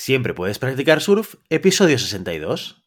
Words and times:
Siempre 0.00 0.32
puedes 0.32 0.60
practicar 0.60 1.00
surf, 1.00 1.34
episodio 1.50 1.98
62. 1.98 2.84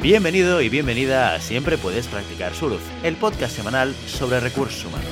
Bienvenido 0.00 0.62
y 0.62 0.70
bienvenida 0.70 1.34
a 1.34 1.40
Siempre 1.40 1.76
puedes 1.76 2.08
practicar 2.08 2.54
surf, 2.54 2.80
el 3.04 3.16
podcast 3.16 3.54
semanal 3.54 3.94
sobre 4.06 4.40
recursos 4.40 4.86
humanos. 4.86 5.10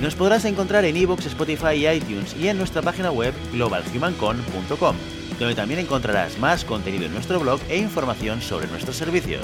Nos 0.00 0.14
podrás 0.14 0.44
encontrar 0.44 0.84
en 0.84 0.96
iVoox, 0.96 1.26
Spotify 1.26 1.74
y 1.74 1.88
iTunes 1.88 2.36
y 2.36 2.46
en 2.46 2.56
nuestra 2.56 2.82
página 2.82 3.10
web 3.10 3.34
globalhumancon.com, 3.52 4.96
donde 5.38 5.54
también 5.54 5.80
encontrarás 5.80 6.38
más 6.38 6.64
contenido 6.64 7.06
en 7.06 7.12
nuestro 7.12 7.40
blog 7.40 7.60
e 7.68 7.78
información 7.78 8.42
sobre 8.42 8.66
nuestros 8.66 8.96
servicios. 8.96 9.42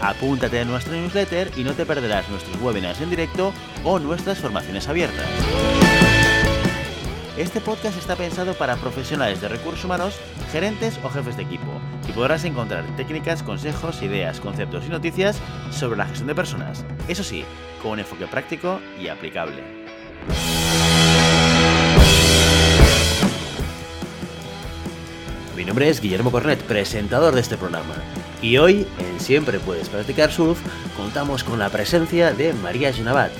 Apúntate 0.00 0.60
a 0.60 0.64
nuestra 0.64 0.94
newsletter 0.94 1.50
y 1.56 1.64
no 1.64 1.72
te 1.72 1.86
perderás 1.86 2.28
nuestros 2.28 2.60
webinars 2.60 3.00
en 3.00 3.10
directo 3.10 3.52
o 3.84 3.98
nuestras 3.98 4.38
formaciones 4.38 4.86
abiertas. 4.88 5.26
Este 7.38 7.60
podcast 7.60 7.98
está 7.98 8.14
pensado 8.14 8.54
para 8.54 8.76
profesionales 8.76 9.40
de 9.40 9.48
recursos 9.48 9.84
humanos, 9.84 10.14
gerentes 10.52 11.00
o 11.02 11.10
jefes 11.10 11.36
de 11.36 11.42
equipo, 11.42 11.80
y 12.08 12.12
podrás 12.12 12.44
encontrar 12.44 12.84
técnicas, 12.96 13.42
consejos, 13.42 14.02
ideas, 14.02 14.40
conceptos 14.40 14.84
y 14.86 14.90
noticias 14.90 15.40
sobre 15.72 15.96
la 15.96 16.06
gestión 16.06 16.28
de 16.28 16.34
personas, 16.36 16.84
eso 17.08 17.24
sí, 17.24 17.44
con 17.82 17.92
un 17.92 17.98
enfoque 18.00 18.28
práctico 18.28 18.80
y 19.00 19.08
aplicable. 19.08 19.64
Mi 25.64 25.68
nombre 25.68 25.88
es 25.88 26.02
Guillermo 26.02 26.30
Cornet, 26.30 26.62
presentador 26.64 27.34
de 27.34 27.40
este 27.40 27.56
programa, 27.56 27.94
y 28.42 28.58
hoy 28.58 28.86
en 28.98 29.18
Siempre 29.18 29.58
Puedes 29.58 29.88
Practicar 29.88 30.30
Surf 30.30 30.60
contamos 30.94 31.42
con 31.42 31.58
la 31.58 31.70
presencia 31.70 32.34
de 32.34 32.52
María 32.52 32.92
Genavat, 32.92 33.32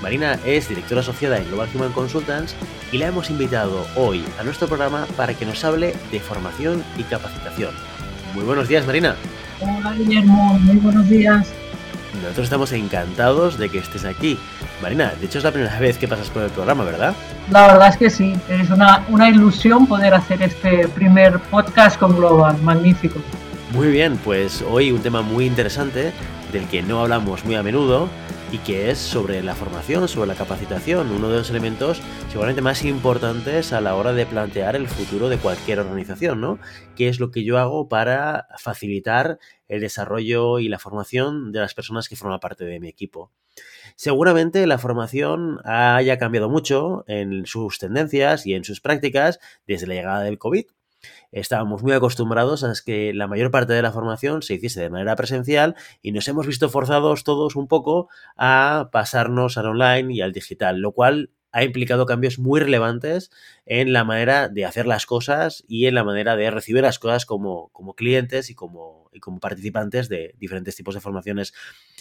Marina 0.00 0.38
es 0.46 0.68
directora 0.68 1.00
asociada 1.00 1.38
en 1.38 1.48
Global 1.48 1.68
Human 1.74 1.92
Consultants 1.92 2.54
y 2.92 2.98
la 2.98 3.08
hemos 3.08 3.30
invitado 3.30 3.84
hoy 3.96 4.24
a 4.38 4.44
nuestro 4.44 4.68
programa 4.68 5.06
para 5.16 5.34
que 5.34 5.44
nos 5.44 5.64
hable 5.64 5.96
de 6.12 6.20
formación 6.20 6.84
y 6.96 7.02
capacitación. 7.02 7.74
Muy 8.32 8.44
buenos 8.44 8.68
días, 8.68 8.86
Marina. 8.86 9.16
Hola, 9.60 9.92
Guillermo. 9.98 10.58
Muy 10.60 10.76
buenos 10.76 11.08
días. 11.08 11.52
Nosotros 12.20 12.44
estamos 12.44 12.72
encantados 12.72 13.58
de 13.58 13.68
que 13.68 13.78
estés 13.78 14.04
aquí. 14.04 14.38
Marina, 14.82 15.12
de 15.18 15.26
hecho 15.26 15.38
es 15.38 15.44
la 15.44 15.50
primera 15.50 15.78
vez 15.78 15.96
que 15.98 16.06
pasas 16.06 16.28
por 16.28 16.42
el 16.42 16.50
programa, 16.50 16.84
¿verdad? 16.84 17.14
La 17.50 17.68
verdad 17.68 17.88
es 17.88 17.96
que 17.96 18.10
sí. 18.10 18.34
Es 18.48 18.70
una, 18.70 19.04
una 19.08 19.28
ilusión 19.28 19.86
poder 19.86 20.14
hacer 20.14 20.42
este 20.42 20.88
primer 20.88 21.38
podcast 21.38 21.98
con 21.98 22.16
Global. 22.16 22.60
Magnífico. 22.62 23.18
Muy 23.72 23.88
bien, 23.88 24.18
pues 24.18 24.62
hoy 24.68 24.92
un 24.92 25.00
tema 25.00 25.22
muy 25.22 25.46
interesante 25.46 26.12
del 26.52 26.66
que 26.68 26.82
no 26.82 27.00
hablamos 27.00 27.44
muy 27.44 27.54
a 27.54 27.62
menudo 27.62 28.08
y 28.52 28.58
que 28.58 28.90
es 28.90 28.98
sobre 28.98 29.42
la 29.42 29.54
formación, 29.54 30.06
sobre 30.08 30.28
la 30.28 30.34
capacitación, 30.34 31.10
uno 31.10 31.30
de 31.30 31.38
los 31.38 31.48
elementos 31.48 32.02
seguramente 32.28 32.60
más 32.60 32.84
importantes 32.84 33.72
a 33.72 33.80
la 33.80 33.94
hora 33.94 34.12
de 34.12 34.26
plantear 34.26 34.76
el 34.76 34.88
futuro 34.88 35.30
de 35.30 35.38
cualquier 35.38 35.80
organización, 35.80 36.42
¿no? 36.42 36.58
¿Qué 36.94 37.08
es 37.08 37.18
lo 37.18 37.30
que 37.30 37.44
yo 37.44 37.58
hago 37.58 37.88
para 37.88 38.46
facilitar 38.58 39.38
el 39.68 39.80
desarrollo 39.80 40.58
y 40.58 40.68
la 40.68 40.78
formación 40.78 41.50
de 41.50 41.60
las 41.60 41.72
personas 41.72 42.10
que 42.10 42.16
forman 42.16 42.40
parte 42.40 42.66
de 42.66 42.78
mi 42.78 42.88
equipo? 42.88 43.32
Seguramente 43.96 44.66
la 44.66 44.76
formación 44.76 45.58
haya 45.64 46.18
cambiado 46.18 46.50
mucho 46.50 47.04
en 47.06 47.46
sus 47.46 47.78
tendencias 47.78 48.46
y 48.46 48.52
en 48.52 48.64
sus 48.64 48.82
prácticas 48.82 49.40
desde 49.66 49.86
la 49.86 49.94
llegada 49.94 50.20
del 50.20 50.38
COVID 50.38 50.66
estábamos 51.32 51.82
muy 51.82 51.92
acostumbrados 51.92 52.62
a 52.62 52.72
que 52.84 53.12
la 53.14 53.26
mayor 53.26 53.50
parte 53.50 53.72
de 53.72 53.82
la 53.82 53.90
formación 53.90 54.42
se 54.42 54.54
hiciese 54.54 54.82
de 54.82 54.90
manera 54.90 55.16
presencial 55.16 55.74
y 56.02 56.12
nos 56.12 56.28
hemos 56.28 56.46
visto 56.46 56.68
forzados 56.68 57.24
todos 57.24 57.56
un 57.56 57.66
poco 57.66 58.08
a 58.36 58.90
pasarnos 58.92 59.58
al 59.58 59.66
online 59.66 60.14
y 60.14 60.20
al 60.20 60.32
digital, 60.32 60.80
lo 60.80 60.92
cual 60.92 61.30
ha 61.52 61.64
implicado 61.64 62.06
cambios 62.06 62.38
muy 62.38 62.60
relevantes 62.60 63.30
en 63.66 63.92
la 63.92 64.04
manera 64.04 64.48
de 64.48 64.64
hacer 64.64 64.86
las 64.86 65.04
cosas 65.06 65.64
y 65.68 65.86
en 65.86 65.94
la 65.94 66.04
manera 66.04 66.34
de 66.34 66.50
recibir 66.50 66.82
las 66.82 66.98
cosas 66.98 67.26
como, 67.26 67.68
como 67.68 67.94
clientes 67.94 68.48
y 68.48 68.54
como, 68.54 69.10
y 69.12 69.20
como 69.20 69.38
participantes 69.38 70.08
de 70.08 70.34
diferentes 70.38 70.74
tipos 70.74 70.94
de 70.94 71.02
formaciones. 71.02 71.52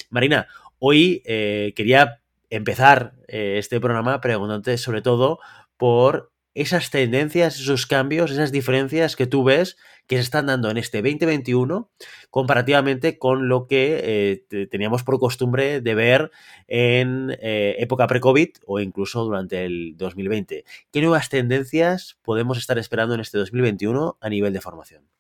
Marina, 0.09 0.47
hoy 0.79 1.21
eh, 1.25 1.73
quería 1.75 2.21
empezar 2.49 3.13
eh, 3.27 3.55
este 3.57 3.79
programa 3.79 4.21
preguntándote 4.21 4.77
sobre 4.77 5.01
todo 5.01 5.39
por 5.77 6.30
esas 6.53 6.89
tendencias, 6.89 7.59
esos 7.59 7.85
cambios, 7.85 8.31
esas 8.31 8.51
diferencias 8.51 9.15
que 9.15 9.27
tú 9.27 9.43
ves 9.43 9.77
que 10.07 10.17
se 10.17 10.23
están 10.23 10.47
dando 10.47 10.69
en 10.69 10.77
este 10.77 11.01
2021 11.01 11.89
comparativamente 12.29 13.17
con 13.17 13.47
lo 13.47 13.67
que 13.67 14.43
eh, 14.51 14.67
teníamos 14.67 15.03
por 15.03 15.19
costumbre 15.19 15.79
de 15.79 15.95
ver 15.95 16.31
en 16.67 17.31
eh, 17.41 17.75
época 17.79 18.07
pre-COVID 18.07 18.49
o 18.65 18.79
incluso 18.79 19.23
durante 19.23 19.63
el 19.63 19.95
2020. 19.97 20.65
¿Qué 20.91 21.01
nuevas 21.01 21.29
tendencias 21.29 22.17
podemos 22.23 22.57
estar 22.57 22.77
esperando 22.77 23.15
en 23.15 23.21
este 23.21 23.37
2021 23.37 24.17
a 24.19 24.29
nivel 24.29 24.51
de 24.51 24.61
formación? 24.61 25.10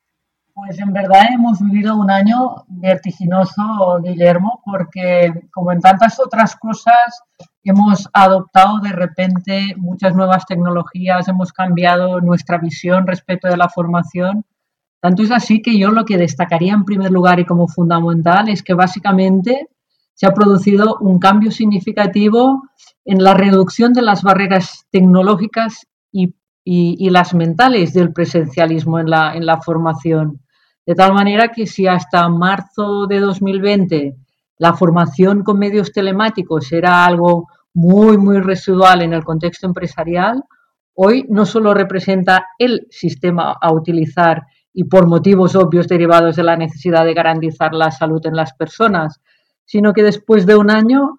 Pues 0.63 0.77
en 0.77 0.93
verdad 0.93 1.23
hemos 1.33 1.59
vivido 1.59 1.95
un 1.95 2.11
año 2.11 2.65
vertiginoso, 2.67 3.99
Guillermo, 4.03 4.61
porque 4.63 5.47
como 5.51 5.71
en 5.71 5.79
tantas 5.79 6.19
otras 6.19 6.55
cosas 6.55 7.23
hemos 7.63 8.07
adoptado 8.13 8.79
de 8.79 8.91
repente 8.91 9.73
muchas 9.75 10.13
nuevas 10.13 10.45
tecnologías, 10.45 11.27
hemos 11.27 11.51
cambiado 11.51 12.21
nuestra 12.21 12.59
visión 12.59 13.07
respecto 13.07 13.47
de 13.47 13.57
la 13.57 13.69
formación. 13.69 14.45
Tanto 14.99 15.23
es 15.23 15.31
así 15.31 15.63
que 15.63 15.79
yo 15.79 15.89
lo 15.89 16.05
que 16.05 16.19
destacaría 16.19 16.73
en 16.73 16.85
primer 16.85 17.09
lugar 17.09 17.39
y 17.39 17.45
como 17.45 17.67
fundamental 17.67 18.47
es 18.47 18.61
que 18.61 18.75
básicamente 18.75 19.67
se 20.13 20.27
ha 20.27 20.33
producido 20.35 20.97
un 20.99 21.17
cambio 21.17 21.49
significativo 21.49 22.61
en 23.03 23.23
la 23.23 23.33
reducción 23.33 23.93
de 23.93 24.03
las 24.03 24.21
barreras 24.21 24.85
tecnológicas 24.91 25.87
y 26.11 26.35
y, 26.63 27.09
las 27.09 27.33
mentales 27.33 27.93
del 27.93 28.13
presencialismo 28.13 28.99
en 28.99 29.09
la, 29.09 29.35
en 29.35 29.45
la 29.45 29.61
formación. 29.61 30.40
De 30.85 30.95
tal 30.95 31.13
manera 31.13 31.49
que 31.49 31.67
si 31.67 31.87
hasta 31.87 32.27
marzo 32.29 33.05
de 33.07 33.19
2020 33.19 34.15
la 34.57 34.73
formación 34.73 35.43
con 35.43 35.59
medios 35.59 35.91
telemáticos 35.91 36.71
era 36.71 37.05
algo 37.05 37.47
muy, 37.73 38.17
muy 38.17 38.39
residual 38.39 39.01
en 39.01 39.13
el 39.13 39.23
contexto 39.23 39.67
empresarial, 39.67 40.43
hoy 40.93 41.25
no 41.29 41.45
solo 41.45 41.73
representa 41.73 42.47
el 42.57 42.87
sistema 42.89 43.55
a 43.59 43.71
utilizar 43.73 44.43
y 44.73 44.85
por 44.85 45.07
motivos 45.07 45.55
obvios 45.55 45.87
derivados 45.87 46.35
de 46.35 46.43
la 46.43 46.57
necesidad 46.57 47.05
de 47.05 47.13
garantizar 47.13 47.73
la 47.73 47.91
salud 47.91 48.25
en 48.25 48.35
las 48.35 48.53
personas, 48.53 49.21
sino 49.65 49.93
que 49.93 50.03
después 50.03 50.45
de 50.45 50.55
un 50.55 50.71
año 50.71 51.17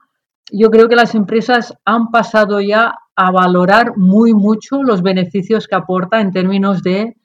yo 0.53 0.71
creo 0.71 0.89
que 0.89 0.97
las 0.97 1.15
empresas 1.15 1.75
han 1.85 2.11
pasado 2.11 2.61
ya 2.61 2.95
a 3.17 3.31
valorar 3.31 3.97
muy 3.97 4.35
mucho 4.35 4.83
los 4.83 5.03
beneficios 5.03 5.67
que 5.67 5.75
aporta 5.75 6.21
en 6.21 6.33
términos 6.33 6.83
de 6.83 7.17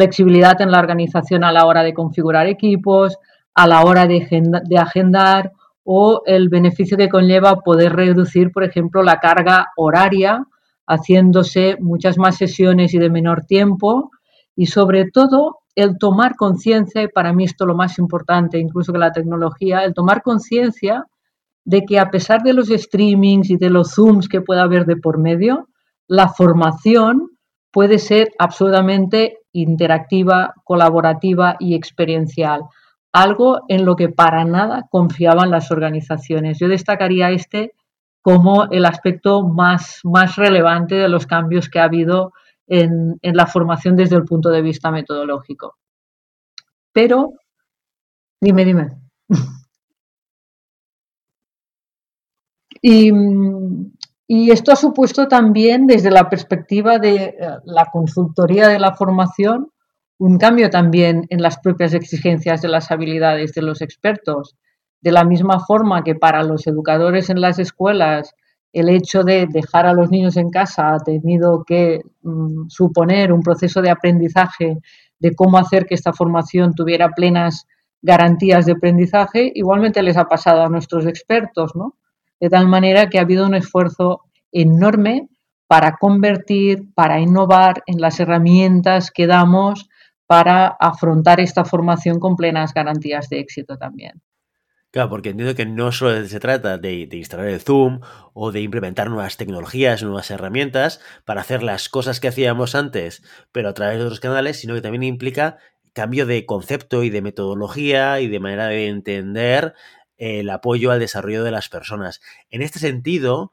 flexibilidad 0.00 0.58
en 0.62 0.70
la 0.70 0.78
organización 0.78 1.44
a 1.44 1.52
la 1.52 1.66
hora 1.66 1.82
de 1.82 1.92
configurar 1.92 2.46
equipos, 2.46 3.18
a 3.54 3.66
la 3.66 3.84
hora 3.84 4.06
de, 4.06 4.16
agendar 4.78 5.52
o 5.84 6.22
el 6.24 6.48
beneficio 6.48 6.96
que 6.96 7.10
conlleva 7.10 7.56
poder 7.56 7.94
reducir, 7.94 8.50
por 8.50 8.64
ejemplo, 8.64 9.02
la 9.02 9.18
carga 9.18 9.66
horaria, 9.76 10.42
haciéndose 10.86 11.76
muchas 11.80 12.16
más 12.16 12.38
sesiones 12.38 12.94
y 12.94 12.98
de 12.98 13.10
menor 13.10 13.44
tiempo. 13.44 14.10
Y 14.56 14.66
sobre 14.66 15.10
todo 15.10 15.58
el 15.74 15.98
tomar 15.98 16.34
conciencia, 16.34 17.02
y 17.02 17.08
para 17.08 17.34
mí 17.34 17.44
esto 17.44 17.64
es 17.64 17.68
lo 17.68 17.76
más 17.76 17.98
importante 17.98 18.58
incluso 18.58 18.94
que 18.94 18.98
la 18.98 19.12
tecnología, 19.12 19.84
el 19.84 19.92
tomar 19.92 20.22
conciencia 20.22 21.04
de 21.66 21.82
que 21.82 21.98
a 21.98 22.10
pesar 22.10 22.42
de 22.42 22.54
los 22.54 22.68
streamings 22.68 23.50
y 23.50 23.58
de 23.58 23.68
los 23.68 23.92
zooms 23.94 24.28
que 24.28 24.40
pueda 24.40 24.62
haber 24.62 24.86
de 24.86 24.96
por 24.96 25.18
medio, 25.18 25.68
la 26.08 26.28
formación 26.28 27.28
puede 27.70 27.98
ser 27.98 28.30
absolutamente 28.38 29.39
interactiva, 29.52 30.54
colaborativa 30.64 31.56
y 31.58 31.74
experiencial, 31.74 32.62
algo 33.12 33.62
en 33.68 33.84
lo 33.84 33.96
que 33.96 34.08
para 34.08 34.44
nada 34.44 34.86
confiaban 34.90 35.50
las 35.50 35.70
organizaciones. 35.70 36.58
Yo 36.58 36.68
destacaría 36.68 37.30
este 37.30 37.74
como 38.22 38.64
el 38.70 38.84
aspecto 38.84 39.42
más, 39.42 40.00
más 40.04 40.36
relevante 40.36 40.94
de 40.94 41.08
los 41.08 41.26
cambios 41.26 41.68
que 41.68 41.80
ha 41.80 41.84
habido 41.84 42.32
en, 42.66 43.18
en 43.22 43.36
la 43.36 43.46
formación 43.46 43.96
desde 43.96 44.16
el 44.16 44.24
punto 44.24 44.50
de 44.50 44.62
vista 44.62 44.90
metodológico. 44.90 45.76
Pero, 46.92 47.32
dime, 48.40 48.64
dime. 48.64 48.88
Y, 52.82 53.12
esto 54.50 54.72
ha 54.72 54.76
supuesto 54.76 55.26
también, 55.26 55.86
desde 55.86 56.10
la 56.10 56.28
perspectiva 56.28 56.98
de 56.98 57.16
eh, 57.16 57.34
la 57.64 57.86
consultoría 57.86 58.68
de 58.68 58.78
la 58.78 58.94
formación, 58.94 59.72
un 60.18 60.38
cambio 60.38 60.70
también 60.70 61.26
en 61.30 61.42
las 61.42 61.58
propias 61.58 61.94
exigencias 61.94 62.62
de 62.62 62.68
las 62.68 62.90
habilidades 62.90 63.52
de 63.54 63.62
los 63.62 63.82
expertos. 63.82 64.56
De 65.00 65.10
la 65.12 65.24
misma 65.24 65.58
forma 65.60 66.04
que 66.04 66.14
para 66.14 66.42
los 66.44 66.66
educadores 66.66 67.30
en 67.30 67.40
las 67.40 67.58
escuelas 67.58 68.34
el 68.72 68.88
hecho 68.88 69.24
de 69.24 69.46
dejar 69.46 69.86
a 69.86 69.94
los 69.94 70.10
niños 70.10 70.36
en 70.36 70.50
casa 70.50 70.94
ha 70.94 70.98
tenido 71.00 71.64
que 71.64 72.02
mm, 72.22 72.68
suponer 72.68 73.32
un 73.32 73.42
proceso 73.42 73.82
de 73.82 73.90
aprendizaje 73.90 74.78
de 75.18 75.34
cómo 75.34 75.58
hacer 75.58 75.86
que 75.86 75.94
esta 75.94 76.12
formación 76.12 76.74
tuviera 76.74 77.10
plenas 77.10 77.66
garantías 78.02 78.64
de 78.66 78.72
aprendizaje, 78.72 79.50
igualmente 79.54 80.02
les 80.02 80.16
ha 80.16 80.24
pasado 80.24 80.62
a 80.62 80.68
nuestros 80.68 81.06
expertos, 81.06 81.74
¿no? 81.74 81.96
De 82.40 82.48
tal 82.48 82.66
manera 82.66 83.08
que 83.08 83.18
ha 83.18 83.22
habido 83.22 83.46
un 83.46 83.54
esfuerzo 83.54 84.22
enorme 84.50 85.28
para 85.66 85.96
convertir, 85.96 86.92
para 86.94 87.20
innovar 87.20 87.82
en 87.86 88.00
las 88.00 88.18
herramientas 88.18 89.10
que 89.10 89.26
damos 89.26 89.88
para 90.26 90.66
afrontar 90.66 91.40
esta 91.40 91.64
formación 91.64 92.18
con 92.18 92.36
plenas 92.36 92.72
garantías 92.74 93.28
de 93.28 93.40
éxito 93.40 93.76
también. 93.76 94.22
Claro, 94.92 95.08
porque 95.08 95.30
entiendo 95.30 95.54
que 95.54 95.66
no 95.66 95.92
solo 95.92 96.24
se 96.26 96.40
trata 96.40 96.76
de, 96.76 97.08
instalar 97.12 97.46
el 97.46 97.60
Zoom 97.60 98.00
o 98.32 98.50
de 98.50 98.60
implementar 98.60 99.08
nuevas 99.08 99.36
tecnologías, 99.36 100.02
nuevas 100.02 100.32
herramientas 100.32 101.00
para 101.24 101.42
hacer 101.42 101.62
las 101.62 101.88
cosas 101.88 102.18
que 102.18 102.26
hacíamos 102.26 102.74
antes, 102.74 103.22
pero 103.52 103.68
a 103.68 103.74
través 103.74 103.98
de 103.98 104.04
otros 104.04 104.18
canales, 104.18 104.58
sino 104.58 104.74
que 104.74 104.80
también 104.80 105.04
implica 105.04 105.58
cambio 105.92 106.26
de 106.26 106.44
concepto 106.44 107.04
y 107.04 107.10
de 107.10 107.22
metodología 107.22 108.20
y 108.20 108.26
de 108.26 108.40
manera 108.40 108.66
de 108.66 108.88
entender 108.88 109.74
el 110.20 110.50
apoyo 110.50 110.92
al 110.92 111.00
desarrollo 111.00 111.42
de 111.42 111.50
las 111.50 111.68
personas. 111.68 112.20
En 112.50 112.62
este 112.62 112.78
sentido, 112.78 113.52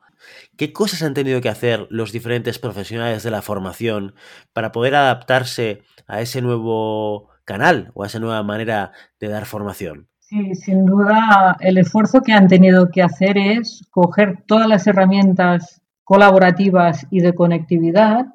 ¿qué 0.57 0.73
cosas 0.73 1.01
han 1.01 1.13
tenido 1.13 1.41
que 1.41 1.49
hacer 1.49 1.87
los 1.89 2.11
diferentes 2.11 2.59
profesionales 2.59 3.23
de 3.23 3.31
la 3.31 3.41
formación 3.41 4.13
para 4.53 4.71
poder 4.71 4.93
adaptarse 4.95 5.81
a 6.07 6.21
ese 6.21 6.41
nuevo 6.41 7.29
canal 7.45 7.91
o 7.93 8.03
a 8.03 8.07
esa 8.07 8.19
nueva 8.19 8.43
manera 8.43 8.91
de 9.19 9.29
dar 9.29 9.45
formación? 9.45 10.09
Sí, 10.19 10.55
sin 10.55 10.85
duda 10.85 11.55
el 11.61 11.77
esfuerzo 11.77 12.21
que 12.21 12.33
han 12.33 12.49
tenido 12.49 12.89
que 12.91 13.01
hacer 13.01 13.37
es 13.37 13.87
coger 13.89 14.43
todas 14.45 14.67
las 14.67 14.85
herramientas 14.85 15.81
colaborativas 16.03 17.07
y 17.09 17.21
de 17.21 17.33
conectividad 17.33 18.25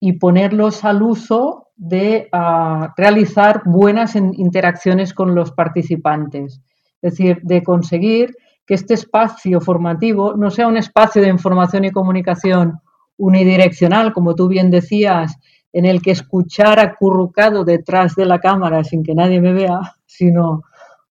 y 0.00 0.14
ponerlos 0.14 0.86
al 0.86 1.02
uso 1.02 1.68
de 1.76 2.28
ah, 2.32 2.94
realizar 2.96 3.62
buenas 3.66 4.16
interacciones 4.16 5.12
con 5.12 5.34
los 5.34 5.52
participantes. 5.52 6.62
Es 7.02 7.12
decir, 7.12 7.40
de 7.42 7.62
conseguir 7.62 8.34
que 8.66 8.74
este 8.74 8.94
espacio 8.94 9.60
formativo 9.60 10.34
no 10.36 10.50
sea 10.50 10.68
un 10.68 10.76
espacio 10.76 11.22
de 11.22 11.28
información 11.28 11.84
y 11.84 11.90
comunicación 11.90 12.80
unidireccional, 13.16 14.12
como 14.12 14.34
tú 14.34 14.48
bien 14.48 14.70
decías, 14.70 15.36
en 15.72 15.84
el 15.84 16.02
que 16.02 16.10
escuchar 16.10 16.78
acurrucado 16.78 17.64
detrás 17.64 18.14
de 18.14 18.26
la 18.26 18.38
cámara 18.38 18.84
sin 18.84 19.02
que 19.02 19.14
nadie 19.14 19.40
me 19.40 19.52
vea, 19.52 19.80
sino 20.06 20.62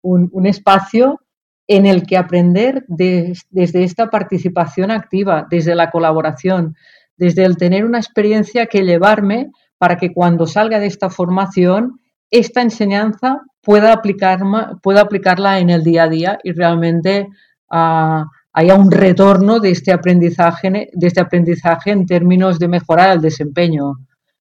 un, 0.02 0.46
espacio 0.46 1.22
en 1.68 1.86
el 1.86 2.06
que 2.06 2.18
aprender 2.18 2.86
desde 2.88 3.84
esta 3.84 4.10
participación 4.10 4.92
activa, 4.92 5.48
desde 5.50 5.76
la 5.76 5.92
colaboración, 5.92 6.76
desde 7.18 7.44
el 7.44 7.58
tener 7.58 7.86
una 7.86 7.98
experiencia 7.98 8.68
que 8.68 8.84
llevarme 8.84 9.52
para 9.78 9.98
que 9.98 10.14
cuando 10.14 10.46
salga 10.46 10.80
de 10.80 10.88
esta 10.88 11.10
formación, 11.10 12.00
esta 12.32 12.62
enseñanza 12.62 13.42
pueda, 13.68 13.92
aplicar, 13.92 14.40
pueda 14.82 15.02
aplicarla 15.02 15.60
en 15.60 15.70
el 15.70 15.84
día 15.84 16.04
a 16.04 16.08
día 16.08 16.40
y 16.42 16.54
realmente 16.54 17.28
ah, 17.70 18.26
haya 18.54 18.76
un 18.76 18.90
retorno 18.90 19.60
de 19.60 19.72
este, 19.72 19.92
aprendizaje, 19.92 20.90
de 20.94 21.08
este 21.08 21.20
aprendizaje 21.20 21.92
en 21.92 22.06
términos 22.06 22.60
de 22.60 22.70
mejorar 22.70 23.10
el 23.10 23.22
desempeño. 23.22 23.98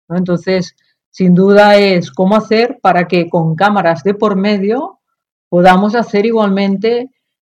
Entonces, 0.09 0.77
sin 1.11 1.35
duda 1.35 1.75
es 1.75 2.13
cómo 2.13 2.37
hacer 2.37 2.79
para 2.81 3.09
que 3.09 3.29
con 3.29 3.57
cámaras 3.57 4.05
de 4.05 4.15
por 4.15 4.37
medio 4.37 5.01
podamos 5.49 5.97
hacer 5.97 6.25
igualmente 6.25 7.11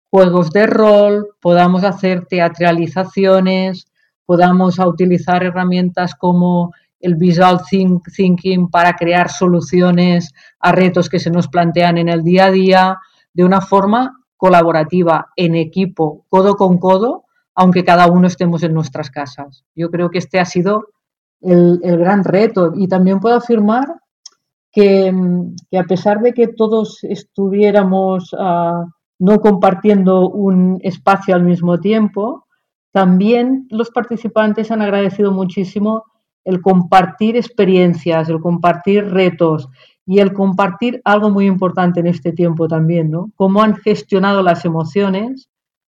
juegos 0.10 0.52
de 0.52 0.68
rol, 0.68 1.28
podamos 1.42 1.84
hacer 1.84 2.26
teatralizaciones, 2.26 3.92
podamos 4.26 4.80
utilizar 4.80 5.44
herramientas 5.44 6.16
como 6.16 6.72
el 7.06 7.16
visual 7.16 7.60
thinking 7.70 8.70
para 8.70 8.94
crear 8.94 9.30
soluciones 9.30 10.34
a 10.60 10.72
retos 10.72 11.10
que 11.10 11.20
se 11.20 11.30
nos 11.30 11.48
plantean 11.48 11.98
en 11.98 12.10
el 12.10 12.24
día 12.24 12.46
a 12.46 12.52
día 12.52 12.98
de 13.34 13.44
una 13.44 13.62
forma 13.62 14.20
colaborativa, 14.38 15.28
en 15.36 15.56
equipo, 15.56 16.26
codo 16.30 16.56
con 16.56 16.78
codo, 16.78 17.24
aunque 17.56 17.84
cada 17.84 18.08
uno 18.08 18.28
estemos 18.28 18.64
en 18.64 18.74
nuestras 18.74 19.10
casas. 19.10 19.64
Yo 19.76 19.90
creo 19.90 20.10
que 20.10 20.20
este 20.20 20.40
ha 20.40 20.46
sido 20.46 20.90
el, 21.42 21.80
el 21.84 21.98
gran 21.98 22.24
reto 22.24 22.74
y 22.76 22.88
también 22.88 23.20
puedo 23.20 23.36
afirmar 23.36 23.86
Mm, 24.76 25.56
que, 25.72 25.78
a 25.78 25.84
pesar 25.84 26.20
de 26.22 26.34
que 26.34 26.48
todos 26.48 27.00
estuviéramos 27.04 28.36
ah, 28.38 28.86
no 29.20 29.40
compartiendo 29.40 30.30
un 30.30 30.80
espacio 30.84 31.34
al 31.36 31.44
mismo 31.44 31.80
tiempo, 31.80 32.46
también 32.92 33.68
los 33.70 33.90
participantes 33.92 34.72
han 34.72 34.82
agradecido 34.82 35.32
muchísimo 35.32 36.04
el 36.46 36.62
compartir 36.62 37.36
experiencias, 37.36 38.30
el 38.30 38.40
compartir 38.40 39.12
retos 39.12 39.68
y 40.06 40.20
el 40.20 40.32
compartir 40.32 41.02
algo 41.04 41.30
muy 41.30 41.48
importante 41.48 42.00
en 42.00 42.08
este 42.08 42.32
tiempo 42.32 42.68
también, 42.68 43.12
¿no? 43.12 43.32
Cómo 43.36 43.62
han 43.62 43.76
gestionado 43.76 44.42
las 44.44 44.64
emociones 44.64 45.50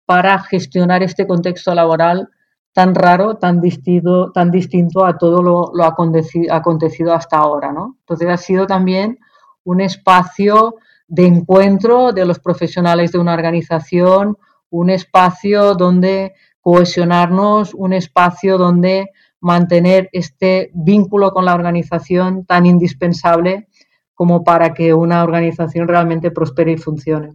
para 0.06 0.38
gestionar 0.38 1.02
este 1.02 1.26
contexto 1.26 1.75
laboral 1.75 2.28
tan 2.76 2.94
raro, 2.94 3.38
tan 3.38 3.62
distinto, 3.62 4.31
tan 4.32 4.50
distinto 4.50 5.06
a 5.06 5.16
todo 5.16 5.43
lo, 5.43 5.72
lo 5.75 5.84
acontecido, 5.84 7.14
hasta 7.14 7.38
ahora. 7.38 7.72
¿no? 7.72 7.96
Entonces 8.00 8.28
ha 8.28 8.37
sido 8.37 8.66
también 8.66 9.19
un 9.64 9.81
espacio 9.81 10.76
de 11.08 11.26
encuentro 11.26 12.12
de 12.12 12.26
los 12.26 12.38
profesionales 12.38 13.12
de 13.12 13.19
una 13.19 13.32
organización, 13.32 14.37
un 14.69 14.90
espacio 14.90 15.75
donde 15.75 16.34
cohesionarnos, 16.60 17.72
un 17.72 17.94
espacio 17.94 18.58
donde 18.58 19.10
mantener 19.41 20.09
este 20.12 20.71
vínculo 20.75 21.31
con 21.31 21.44
la 21.44 21.55
organización 21.55 22.44
tan 22.44 22.67
indispensable 22.67 23.69
como 24.15 24.44
para 24.44 24.75
que 24.75 24.94
una 24.94 25.23
organización 25.23 25.88
realmente 25.88 26.31
prospere 26.31 26.73
y 26.73 26.77
funcione. 26.79 27.35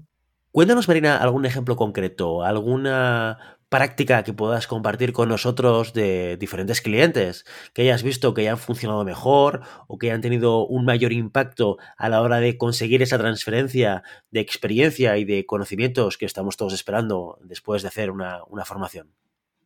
Cuéntanos, 0.52 0.88
Marina, 0.88 1.18
algún 1.18 1.46
ejemplo 1.46 1.76
concreto, 1.76 2.44
alguna 2.44 3.38
práctica 3.72 4.24
que 4.24 4.34
puedas 4.34 4.68
compartir 4.68 5.14
con 5.14 5.30
nosotros 5.30 5.94
de 5.94 6.36
diferentes 6.36 6.82
clientes 6.82 7.46
que 7.74 7.84
hayas 7.84 8.04
visto 8.04 8.34
que 8.34 8.42
hayan 8.42 8.58
funcionado 8.58 9.06
mejor 9.06 9.62
o 9.88 9.98
que 9.98 10.08
hayan 10.08 10.20
tenido 10.20 10.68
un 10.68 10.84
mayor 10.84 11.14
impacto 11.14 11.78
a 11.96 12.10
la 12.10 12.22
hora 12.22 12.42
de 12.42 12.58
conseguir 12.58 13.02
esa 13.02 13.18
transferencia 13.18 14.04
de 14.30 14.42
experiencia 14.42 15.18
y 15.18 15.24
de 15.24 15.46
conocimientos 15.46 16.18
que 16.18 16.26
estamos 16.26 16.58
todos 16.58 16.74
esperando 16.74 17.40
después 17.44 17.82
de 17.82 17.88
hacer 17.88 18.12
una, 18.12 18.44
formación? 18.66 19.08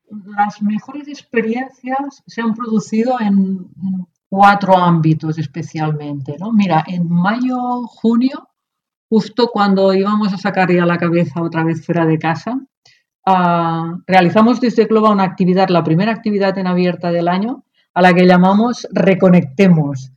Las 0.10 0.62
mejores 0.62 1.07
experiencias 1.07 2.24
se 2.25 2.42
han 2.42 2.54
producido 2.54 3.19
en, 3.19 3.68
cuatro 4.28 4.78
ámbitos 4.78 5.38
especialmente. 5.38 6.36
¿no? 6.40 6.52
Mira, 6.52 6.84
en 6.88 7.07
mayo, 7.10 7.84
junio, 7.88 8.50
justo 9.10 9.50
cuando 9.52 9.94
íbamos 9.94 10.33
a 10.33 10.38
sacar 10.38 10.71
ya 10.71 10.85
la 10.85 10.97
cabeza 10.97 11.42
otra 11.42 11.64
vez 11.64 11.85
fuera 11.85 12.06
de 12.06 12.19
casa, 12.19 12.59
Ah, 13.28 13.97
realizamos 14.06 14.62
desde 14.62 14.85
Globa 14.85 15.09
una 15.09 15.24
actividad, 15.24 15.69
la 15.69 15.83
primera 15.83 16.12
actividad 16.12 16.56
en 16.59 16.68
abierta 16.68 17.12
del 17.12 17.28
año, 17.28 17.64
a 17.95 18.02
la 18.04 18.14
que 18.14 18.28
llamamos 18.28 18.88
Reconectemos. 18.92 20.12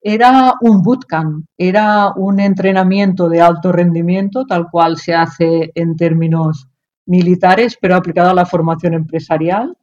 Era 0.00 0.54
un 0.62 0.82
bootcamp, 0.82 1.44
era 1.58 2.12
un 2.16 2.40
entrenamiento 2.40 3.28
de 3.28 3.42
alto 3.42 3.70
rendimiento, 3.70 4.46
tal 4.46 4.70
cual 4.70 4.96
se 4.96 5.14
hace 5.14 5.72
en 5.74 5.96
términos 5.96 6.68
militares, 7.06 7.76
pero 7.80 7.96
aplicado 7.96 8.30
a 8.30 8.34
la 8.34 8.46
formación 8.46 8.94
empresarial, 8.94 9.76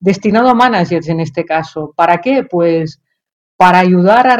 destinado 0.00 0.48
a 0.48 0.54
managers 0.54 1.08
en 1.08 1.20
este 1.20 1.44
caso. 1.44 1.92
¿Para 1.96 2.18
qué? 2.20 2.44
Pues 2.44 3.00
para 3.56 3.78
ayudar 3.78 4.26
a, 4.26 4.36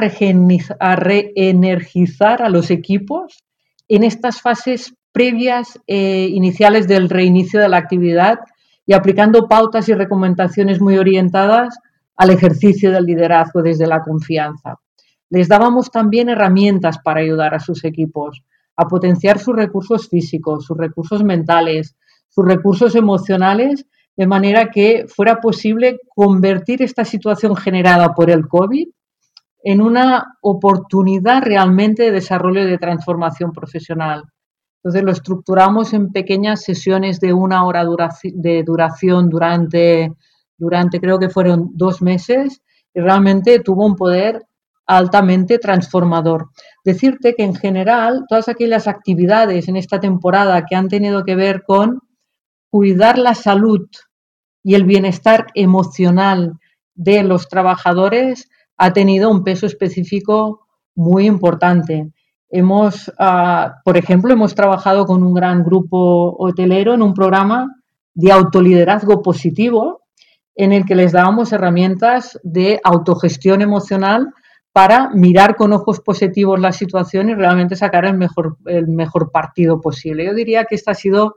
reenergizar 0.97 2.43
a 2.43 2.49
los 2.51 2.71
equipos 2.71 3.45
en 3.89 4.05
estas 4.05 4.43
fases 4.43 4.95
previas 5.13 5.81
eh, 5.87 6.29
iniciales 6.31 6.87
del 6.87 7.09
reinicio 7.09 7.59
de 7.61 7.69
la 7.71 7.79
actividad 7.79 8.39
y 8.85 8.93
aplicando 8.93 9.49
pautas 9.49 9.89
y 9.89 9.95
recomendaciones 9.95 10.81
muy 10.81 10.99
orientadas 10.99 11.79
al 12.17 12.31
ejercicio 12.31 12.93
del 12.93 13.05
liderazgo 13.05 13.63
desde 13.63 13.87
la 13.87 14.03
confianza. 14.03 14.79
Les 15.31 15.49
dábamos 15.49 15.91
también 15.91 16.29
herramientas 16.29 16.99
para 16.99 17.21
ayudar 17.21 17.55
a 17.55 17.61
sus 17.61 17.85
equipos 17.85 18.43
a 18.77 18.87
potenciar 18.87 19.39
sus 19.39 19.57
recursos 19.57 20.09
físicos, 20.09 20.67
sus 20.67 20.77
recursos 20.77 21.25
mentales, 21.25 21.97
sus 22.37 22.45
recursos 22.45 22.95
emocionales, 22.95 23.87
de 24.15 24.27
manera 24.27 24.71
que 24.71 25.07
fuera 25.09 25.41
posible 25.41 26.01
convertir 26.15 26.83
esta 26.83 27.07
situación 27.07 27.57
generada 27.57 28.13
por 28.13 28.31
el 28.31 28.47
COVID 28.47 28.89
en 29.65 29.81
una 29.81 30.37
oportunidad 30.43 31.43
realmente 31.43 32.03
de 32.05 32.11
desarrollo 32.11 32.61
y 32.61 32.67
de 32.67 32.77
transformación 32.77 33.53
profesional. 33.53 34.25
Entonces 34.83 35.03
lo 35.03 35.13
estructuramos 35.13 35.95
en 35.95 36.13
pequeñas 36.13 36.63
sesiones 36.63 37.21
de 37.21 37.33
una 37.33 37.65
hora 37.65 37.85
de 38.23 38.63
duración 38.65 39.31
durante, 39.31 40.13
durante, 40.59 41.01
creo 41.01 41.19
que 41.19 41.31
fueron 41.31 41.71
dos 41.73 42.03
meses, 42.03 42.61
y 42.95 43.01
realmente 43.01 43.61
tuvo 43.61 43.87
un 43.87 43.97
poder 43.97 44.47
altamente 44.87 45.59
transformador. 45.59 46.51
Decirte 46.85 47.35
que 47.35 47.45
en 47.45 47.55
general 47.55 48.25
todas 48.29 48.49
aquellas 48.49 48.87
actividades 48.87 49.69
en 49.69 49.77
esta 49.77 49.99
temporada 49.99 50.67
que 50.67 50.77
han 50.77 50.89
tenido 50.89 51.25
que 51.25 51.35
ver 51.35 51.65
con 51.65 52.01
cuidar 52.77 53.17
la 53.17 53.35
salud 53.35 53.89
y 54.63 54.75
el 54.75 54.85
bienestar 54.85 55.47
emocional 55.55 56.59
de 56.95 57.23
los 57.23 57.49
trabajadores 57.49 58.51
ha 58.77 58.93
tenido 58.93 59.31
un 59.31 59.45
peso 59.45 59.65
específico 59.65 60.67
muy 60.95 61.25
importante. 61.25 62.13
Hemos, 62.51 63.11
ah, 63.19 63.77
por 63.83 63.97
ejemplo, 63.97 64.31
hemos 64.31 64.55
trabajado 64.55 65.07
con 65.07 65.23
un 65.23 65.33
gran 65.33 65.65
grupo 65.65 66.37
hotelero 66.39 66.93
en 66.93 67.01
un 67.01 67.15
programa 67.15 67.75
de 68.13 68.31
autoliderazgo 68.31 69.23
positivo 69.23 70.03
en 70.55 70.75
el 70.75 70.85
que 70.85 70.97
les 70.97 71.13
dábamos 71.13 71.55
herramientas 71.55 72.39
de 72.43 72.79
autogestión 72.85 73.63
emocional 73.63 74.35
para 74.71 75.09
mirar 75.15 75.57
con 75.57 75.73
ojos 75.73 76.01
positivos 76.01 76.61
la 76.61 76.73
situación 76.73 77.31
y 77.31 77.35
realmente 77.35 77.75
sacar 77.75 78.05
el 78.05 78.19
mejor, 78.19 78.59
el 78.67 78.87
mejor 78.89 79.31
partido 79.31 79.81
posible. 79.81 80.27
Yo 80.27 80.35
diría 80.35 80.67
que 80.67 80.75
esta 80.75 80.91
ha 80.91 80.95
sido 80.95 81.37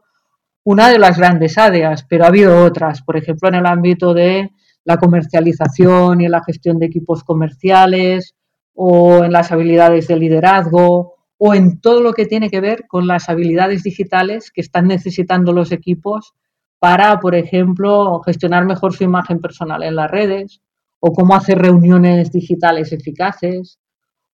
una 0.64 0.90
de 0.90 1.00
las 1.00 1.18
grandes 1.18 1.58
áreas, 1.58 2.06
pero 2.08 2.26
ha 2.26 2.28
habido 2.28 2.64
otras, 2.64 3.02
por 3.02 3.18
ejemplo, 3.18 3.50
en 3.50 3.56
el 3.56 3.66
ámbito 3.66 4.14
de 4.14 4.52
la 4.84 4.98
comercialización 4.98 6.22
y 6.22 6.26
en 6.26 6.32
la 6.32 6.44
gestión 6.44 6.80
de 6.80 6.88
equipos 6.88 7.24
comerciales 7.24 8.36
o 8.74 9.24
en 9.24 9.32
las 9.32 9.52
habilidades 9.52 10.08
de 10.08 10.18
liderazgo 10.18 11.16
o 11.38 11.54
en 11.54 11.80
todo 11.80 12.02
lo 12.02 12.14
que 12.14 12.26
tiene 12.26 12.50
que 12.50 12.62
ver 12.62 12.86
con 12.88 13.08
las 13.08 13.30
habilidades 13.30 13.84
digitales 13.84 14.52
que 14.52 14.62
están 14.62 14.88
necesitando 14.88 15.54
los 15.54 15.72
equipos 15.72 16.34
para, 16.80 17.20
por 17.20 17.36
ejemplo, 17.36 18.22
gestionar 18.26 18.66
mejor 18.66 18.94
su 18.94 19.04
imagen 19.04 19.40
personal 19.40 19.84
en 19.84 19.96
las 19.96 20.10
redes 20.10 20.62
o 21.00 21.14
cómo 21.14 21.36
hacer 21.36 21.60
reuniones 21.60 22.32
digitales 22.32 22.92
eficaces 22.92 23.80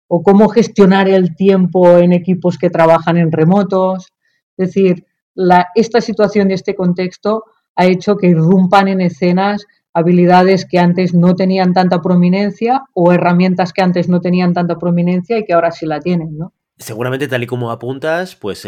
o 0.08 0.22
cómo 0.24 0.48
gestionar 0.50 1.10
el 1.10 1.36
tiempo 1.36 1.98
en 1.98 2.14
equipos 2.14 2.58
que 2.58 2.70
trabajan 2.70 3.18
en 3.18 3.32
remotos. 3.32 4.12
Es 4.58 4.74
decir, 4.74 5.06
esta 5.76 6.02
situación 6.02 6.50
y 6.50 6.54
este 6.54 6.76
contexto 6.76 7.44
ha 7.76 7.86
hecho 7.86 8.18
que 8.18 8.28
irrumpan 8.28 8.88
en 8.88 9.02
escenas 9.02 9.66
habilidades 9.94 10.66
que 10.66 10.78
antes 10.78 11.14
no 11.14 11.36
tenían 11.36 11.74
tanta 11.74 12.02
prominencia 12.02 12.84
o 12.94 13.14
herramientas 13.14 13.72
que 13.72 13.82
antes 13.82 14.10
no 14.10 14.20
tenían 14.20 14.54
tanta 14.54 14.78
prominencia 14.78 15.38
y 15.38 15.46
que 15.46 15.54
ahora 15.54 15.72
sí 15.72 15.86
la 15.86 16.02
tienen, 16.02 16.38
¿no? 16.38 16.54
Seguramente, 16.78 17.30
tal 17.30 17.44
y 17.44 17.48
como 17.48 17.72
apuntas, 17.72 18.36
pues 18.36 18.68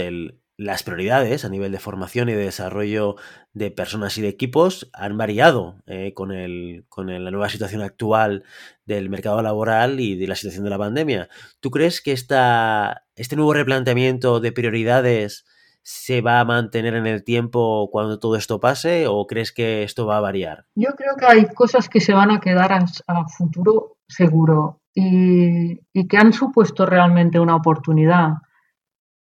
las 0.55 0.83
prioridades 0.83 1.43
a 1.43 1.49
nivel 1.49 1.73
de 1.73 1.79
formación 1.79 2.29
y 2.29 2.33
de 2.33 2.45
desarrollo 2.45 3.15
de 3.51 3.69
personas 3.69 4.17
y 4.17 4.21
de 4.21 4.29
equipos 4.29 4.89
han 4.93 5.17
variado 5.17 5.83
eh, 5.85 6.13
con, 6.13 6.29
la 6.29 7.31
nueva 7.31 7.49
situación 7.49 7.81
actual 7.81 8.43
del 8.85 9.09
mercado 9.09 9.41
laboral 9.41 9.99
y 9.99 10.15
de 10.15 10.27
la 10.27 10.35
situación 10.35 10.63
de 10.63 10.69
la 10.69 10.77
pandemia. 10.77 11.29
¿Tú 11.59 11.69
crees 11.69 12.01
que 12.01 12.13
este 12.13 13.35
nuevo 13.35 13.53
replanteamiento 13.53 14.39
de 14.39 14.53
prioridades 14.53 15.45
se 15.89 16.19
va 16.19 16.41
a 16.41 16.43
mantener 16.43 16.95
en 16.95 17.07
el 17.07 17.23
tiempo 17.23 17.87
cuando 17.89 18.19
todo 18.19 18.35
esto 18.35 18.59
pase 18.59 19.07
o 19.07 19.25
crees 19.25 19.53
que 19.53 19.83
esto 19.83 20.05
va 20.05 20.17
a 20.17 20.21
variar? 20.21 20.65
Yo 20.75 20.89
creo 20.97 21.15
que 21.15 21.25
hay 21.25 21.45
cosas 21.53 21.87
que 21.87 22.01
se 22.01 22.13
van 22.13 22.29
a 22.29 22.41
quedar 22.41 22.73
a, 22.73 23.27
futuro 23.29 23.95
seguro 24.05 24.81
y, 24.93 25.79
y, 25.93 26.07
que 26.09 26.17
han 26.17 26.33
supuesto 26.33 26.85
realmente 26.85 27.39
una 27.39 27.55
oportunidad. 27.55 28.33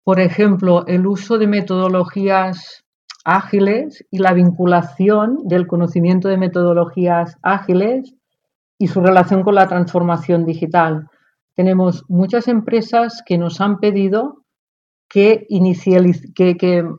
Por 0.03 0.19
ejemplo, 0.19 0.85
el 0.85 1.07
uso 1.07 1.37
de 1.37 1.47
metodologías 1.47 2.83
ágiles 3.23 4.05
y 4.11 4.17
la 4.17 4.33
vinculación 4.33 5.47
del 5.47 5.65
conocimiento 5.65 6.27
de 6.27 6.35
metodologías 6.35 7.37
ágiles 7.41 8.13
y 8.77 8.87
su 8.87 8.99
relación 8.99 9.43
con 9.43 9.55
la 9.55 9.69
transformación 9.69 10.43
digital. 10.43 11.07
Tenemos 11.55 12.03
muchas 12.09 12.49
empresas 12.49 13.23
que 13.25 13.37
nos 13.37 13.61
han 13.61 13.79
pedido 13.79 14.38
que, 15.09 15.47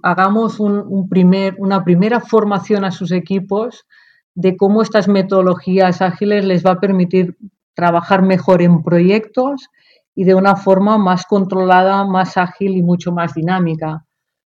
hagamos 0.03 0.61
un, 0.61 1.09
primer, 1.09 1.55
una 1.59 1.85
primera 1.85 2.21
formación 2.21 2.85
a 2.85 2.91
sus 2.91 3.13
equipos 3.13 3.87
de 4.35 4.57
cómo 4.57 4.83
estas 4.83 5.09
metodologías 5.09 6.03
ágiles 6.03 6.45
les 6.45 6.67
va 6.67 6.73
a 6.73 6.81
permitir 6.81 7.37
trabajar 7.75 8.23
mejor 8.23 8.63
en 8.63 8.83
proyectos 8.83 9.69
y 10.15 10.25
de 10.25 10.35
una 10.35 10.57
forma 10.57 10.99
más 10.99 11.25
controlada, 11.25 12.05
más 12.05 12.37
ágil 12.37 12.77
y 12.77 12.83
mucho 12.83 13.13
más 13.13 13.35
dinámica. 13.35 14.05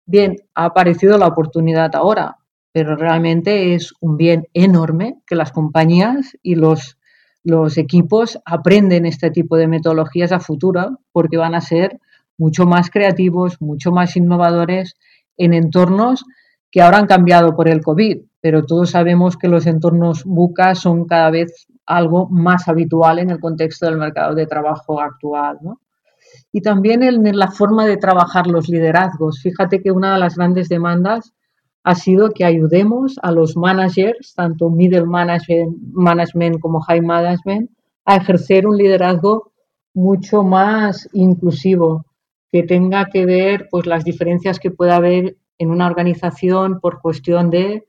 Bien, 0.06 0.36
ha 0.54 0.66
aparecido 0.66 1.18
la 1.18 1.28
oportunidad 1.28 1.96
ahora, 1.96 2.38
pero 2.74 2.98
realmente 2.98 3.74
es 3.74 3.94
un 4.02 4.18
bien 4.18 4.48
enorme 4.54 5.18
que 5.26 5.36
las 5.36 5.52
compañías 5.52 6.38
y 6.44 6.56
los, 6.56 6.98
los 7.44 7.78
equipos 7.78 8.38
aprenden 8.46 9.06
este 9.06 9.32
tipo 9.32 9.56
de 9.56 9.68
metodologías 9.68 10.34
a 10.34 10.42
futuro 10.42 11.00
porque 11.14 11.38
van 11.38 11.56
a 11.56 11.62
ser 11.62 12.00
mucho 12.38 12.66
más 12.66 12.90
creativos, 12.90 13.62
mucho 13.62 13.92
más 13.92 14.16
innovadores 14.16 14.96
en 15.38 15.54
entornos 15.54 16.26
que 16.72 16.82
ahora 16.82 16.98
han 16.98 17.08
cambiado 17.08 17.56
por 17.56 17.70
el 17.70 17.82
COVID, 17.82 18.22
pero 18.42 18.66
todos 18.66 18.92
sabemos 18.92 19.38
que 19.38 19.48
los 19.48 19.66
entornos 19.66 20.24
buca 20.26 20.76
son 20.76 21.06
cada 21.06 21.30
vez 21.32 21.68
algo 21.86 22.28
más 22.30 22.68
habitual 22.68 23.20
en 23.20 23.30
el 23.30 23.40
contexto 23.40 23.86
del 23.86 23.98
mercado 23.98 24.36
de 24.36 24.46
trabajo 24.46 25.00
actual. 25.00 25.60
Y 26.52 26.62
también 26.62 27.04
en 27.04 27.38
la 27.38 27.50
forma 27.50 27.86
de 27.86 27.98
trabajar 27.98 28.48
los 28.48 28.68
liderazgos. 28.68 29.42
Fíjate 29.42 29.82
que 29.82 29.92
una 29.92 30.14
de 30.14 30.20
las 30.20 30.36
grandes 30.36 30.68
demandas 30.68 31.34
ha 31.84 31.96
sido 31.96 32.32
que 32.32 32.44
ayudemos 32.44 33.20
a 33.22 33.32
los 33.32 33.56
managers, 33.56 34.34
tanto 34.36 34.70
middle 34.70 35.06
management, 35.06 35.78
management 35.94 36.60
como 36.60 36.82
high 36.82 37.02
management, 37.02 37.70
a 38.06 38.16
ejercer 38.18 38.68
un 38.68 38.76
liderazgo 38.76 39.52
mucho 39.94 40.42
más 40.42 41.08
inclusivo, 41.14 42.06
que 42.56 42.64
tenga 42.64 43.08
que 43.12 43.26
ver 43.26 43.68
pues 43.70 43.86
las 43.86 44.06
diferencias 44.06 44.60
que 44.62 44.72
pueda 44.72 44.96
haber 44.96 45.36
en 45.58 45.72
una 45.72 45.88
organización 45.88 46.80
por 46.80 47.02
cuestión 47.02 47.50
de 47.50 47.84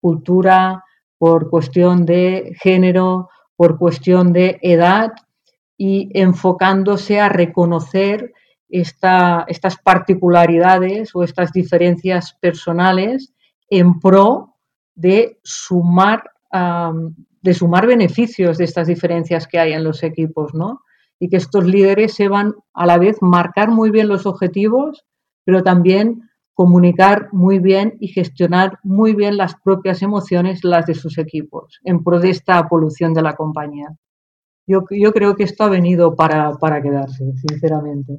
cultura, 0.00 0.84
por 1.18 1.50
cuestión 1.50 2.06
de 2.06 2.52
género, 2.62 3.30
por 3.56 3.78
cuestión 3.78 4.32
de 4.32 4.60
edad 4.62 5.10
y 5.76 6.08
enfocándose 6.14 7.18
a 7.18 7.30
reconocer 7.30 8.32
estas 8.68 9.76
particularidades 9.82 11.10
o 11.16 11.24
estas 11.24 11.50
diferencias 11.50 12.32
personales 12.34 13.34
en 13.68 13.98
pro 13.98 14.54
de 14.94 15.40
sumar, 15.42 16.22
de 17.40 17.54
sumar 17.54 17.88
beneficios 17.88 18.56
de 18.56 18.66
estas 18.66 18.86
diferencias 18.86 19.48
que 19.48 19.58
hay 19.58 19.72
en 19.72 19.82
los 19.82 20.04
equipos, 20.04 20.54
¿no? 20.54 20.82
Y 21.22 21.28
que 21.28 21.36
estos 21.36 21.64
líderes 21.64 22.14
sepan 22.14 22.52
a 22.74 22.84
la 22.84 22.98
vez 22.98 23.18
marcar 23.20 23.70
muy 23.70 23.92
bien 23.92 24.08
los 24.08 24.26
objetivos, 24.26 25.04
pero 25.44 25.62
también 25.62 26.28
comunicar 26.52 27.28
muy 27.30 27.60
bien 27.60 27.96
y 28.00 28.08
gestionar 28.08 28.80
muy 28.82 29.14
bien 29.14 29.36
las 29.36 29.54
propias 29.54 30.02
emociones, 30.02 30.64
las 30.64 30.84
de 30.86 30.94
sus 30.94 31.18
equipos, 31.18 31.78
en 31.84 32.02
pro 32.02 32.18
de 32.18 32.30
esta 32.30 32.68
polución 32.68 33.14
de 33.14 33.22
la 33.22 33.36
compañía. 33.36 33.86
Yo, 34.66 34.82
yo 34.90 35.12
creo 35.12 35.36
que 35.36 35.44
esto 35.44 35.62
ha 35.62 35.68
venido 35.68 36.16
para, 36.16 36.54
para 36.54 36.82
quedarse, 36.82 37.24
sinceramente. 37.48 38.18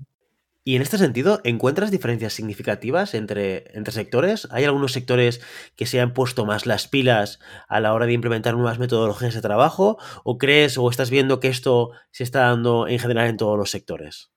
Y 0.66 0.78
en 0.78 0.82
este 0.82 0.98
sentido, 0.98 1.42
¿encuentras 1.44 1.92
diferencias 1.92 2.32
significativas 2.32 3.16
entre, 3.16 3.66
entre 3.78 3.92
sectores? 3.92 4.48
¿Hay 4.50 4.64
algunos 4.64 4.94
sectores 4.94 5.42
que 5.76 5.86
se 5.86 6.00
han 6.00 6.14
puesto 6.14 6.46
más 6.46 6.66
las 6.66 6.88
pilas 6.88 7.40
a 7.68 7.82
la 7.82 7.94
hora 7.94 8.06
de 8.06 8.14
implementar 8.14 8.54
nuevas 8.54 8.80
metodologías 8.80 9.34
de 9.34 9.42
trabajo? 9.42 9.98
¿O 10.24 10.38
crees 10.38 10.78
o 10.78 10.90
estás 10.90 11.10
viendo 11.10 11.42
que 11.42 11.50
esto 11.50 11.92
se 12.12 12.24
está 12.24 12.44
dando 12.44 12.88
en 12.88 12.98
general 12.98 13.28
en 13.28 13.36
todos 13.36 13.58
los 13.58 13.72
sectores? 13.72 14.32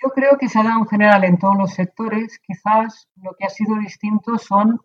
Yo 0.00 0.10
creo 0.10 0.38
que 0.38 0.48
se 0.48 0.60
ha 0.60 0.62
dado 0.62 0.78
en 0.78 0.86
general 0.86 1.24
en 1.24 1.38
todos 1.38 1.56
los 1.58 1.72
sectores. 1.72 2.38
Quizás 2.46 3.08
lo 3.16 3.34
que 3.36 3.44
ha 3.44 3.50
sido 3.50 3.76
distinto 3.78 4.38
son 4.38 4.78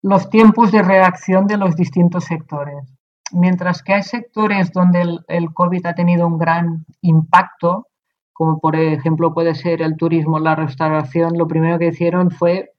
los 0.00 0.30
tiempos 0.30 0.70
de 0.70 0.82
reacción 0.82 1.48
de 1.48 1.56
los 1.56 1.74
distintos 1.74 2.24
sectores. 2.24 2.84
Mientras 3.32 3.82
que 3.82 3.94
hay 3.94 4.02
sectores 4.04 4.72
donde 4.72 5.02
el, 5.02 5.20
el 5.26 5.52
COVID 5.52 5.86
ha 5.86 5.94
tenido 5.94 6.28
un 6.28 6.38
gran 6.38 6.86
impacto, 7.02 7.88
como 8.40 8.58
por 8.58 8.74
ejemplo 8.74 9.34
puede 9.34 9.54
ser 9.54 9.82
el 9.82 9.98
turismo, 9.98 10.38
la 10.38 10.54
restauración, 10.54 11.36
lo 11.36 11.46
primero 11.46 11.78
que 11.78 11.88
hicieron 11.88 12.30
fue 12.30 12.72